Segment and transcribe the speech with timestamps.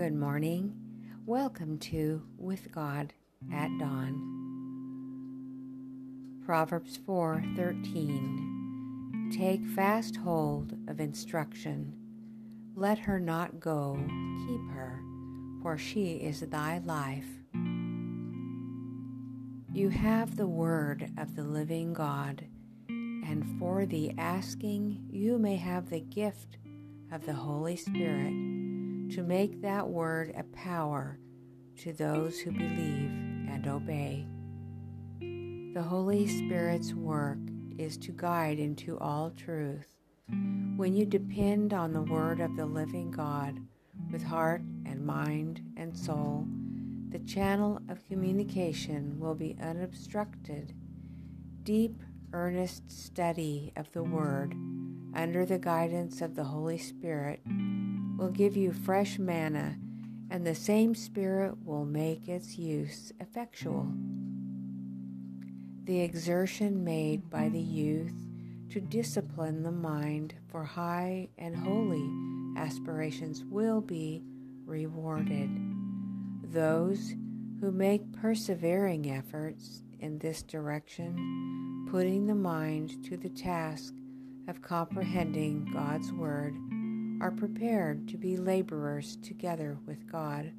[0.00, 0.72] Good morning.
[1.26, 3.12] Welcome to With God
[3.52, 4.14] at Dawn.
[6.42, 11.92] Proverbs 4:13 Take fast hold of instruction.
[12.74, 13.98] Let her not go,
[14.46, 15.02] keep her,
[15.60, 17.28] for she is thy life.
[19.74, 22.46] You have the word of the living God,
[22.88, 26.56] and for the asking you may have the gift
[27.12, 28.49] of the Holy Spirit
[29.10, 31.18] to make that word a power
[31.78, 33.10] to those who believe
[33.50, 34.26] and obey.
[35.74, 37.38] The Holy Spirit's work
[37.78, 39.88] is to guide into all truth.
[40.76, 43.58] When you depend on the word of the living God
[44.12, 46.46] with heart and mind and soul,
[47.10, 50.72] the channel of communication will be unobstructed.
[51.64, 52.00] Deep,
[52.32, 54.54] earnest study of the Word
[55.14, 57.40] under the guidance of the Holy Spirit
[58.20, 59.78] will give you fresh manna,
[60.30, 63.90] and the same Spirit will make its use effectual.
[65.84, 68.12] The exertion made by the youth
[68.72, 72.06] to discipline the mind for high and holy
[72.62, 74.22] aspirations will be
[74.66, 75.48] rewarded.
[76.42, 77.14] Those
[77.58, 83.94] who make persevering efforts in this direction, putting the mind to the task
[84.46, 86.54] of comprehending God's Word,
[87.20, 90.52] are prepared to be laborers together with God.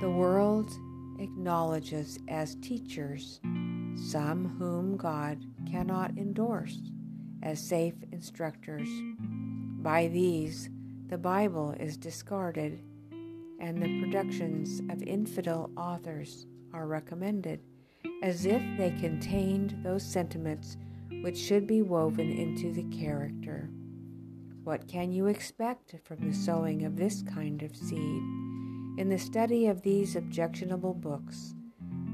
[0.00, 0.70] The world
[1.18, 3.40] acknowledges as teachers
[3.94, 6.78] some whom God cannot endorse
[7.42, 8.88] as safe instructors.
[9.82, 10.70] By these,
[11.08, 12.80] the Bible is discarded,
[13.60, 17.60] and the productions of infidel authors are recommended,
[18.22, 20.76] as if they contained those sentiments
[21.22, 23.68] which should be woven into the character.
[24.64, 28.22] What can you expect from the sowing of this kind of seed?
[28.96, 31.54] In the study of these objectionable books,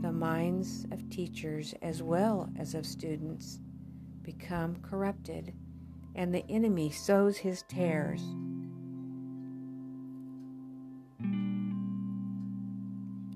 [0.00, 3.58] the minds of teachers as well as of students
[4.22, 5.54] become corrupted,
[6.14, 8.22] and the enemy sows his tares.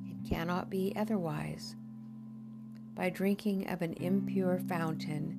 [0.08, 1.74] It cannot be otherwise.
[2.94, 5.36] By drinking of an impure fountain,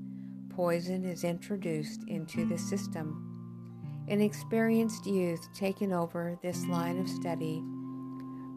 [0.49, 3.30] poison is introduced into the system
[4.11, 7.63] an experienced youth taking over this line of study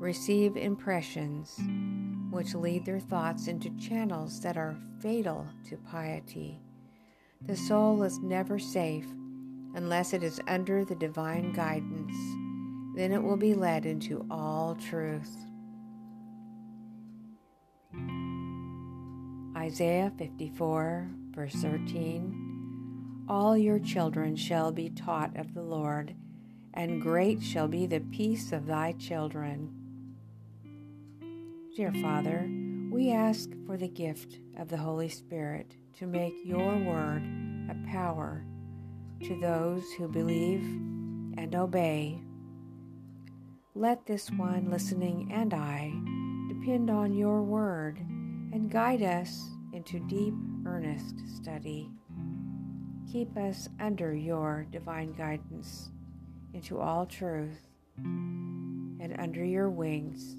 [0.00, 1.60] receive impressions
[2.32, 6.58] which lead their thoughts into channels that are fatal to piety.
[7.46, 9.06] The soul is never safe
[9.76, 12.16] unless it is under the divine guidance.
[12.96, 15.36] Then it will be led into all truth.
[19.56, 22.43] Isaiah 54, verse 13
[23.28, 26.14] all your children shall be taught of the Lord,
[26.74, 29.72] and great shall be the peace of thy children.
[31.76, 32.48] Dear Father,
[32.90, 37.22] we ask for the gift of the Holy Spirit to make your word
[37.70, 38.44] a power
[39.22, 40.62] to those who believe
[41.36, 42.20] and obey.
[43.74, 45.92] Let this one listening and I
[46.48, 50.34] depend on your word and guide us into deep,
[50.64, 51.90] earnest study.
[53.10, 55.90] Keep us under your divine guidance
[56.52, 60.36] into all truth and under your wings.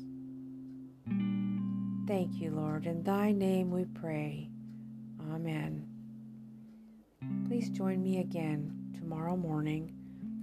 [2.07, 2.85] Thank you, Lord.
[2.85, 4.49] In thy name we pray.
[5.31, 5.87] Amen.
[7.47, 9.93] Please join me again tomorrow morning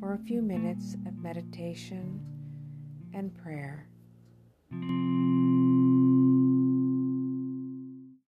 [0.01, 2.21] for a few minutes of meditation
[3.15, 3.87] and prayer.